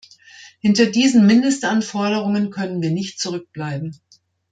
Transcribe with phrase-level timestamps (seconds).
[0.61, 4.01] Hinter diesen Mindestanforderungen können wir nicht zurückbleiben.